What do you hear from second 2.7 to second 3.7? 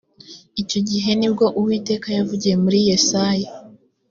yesaya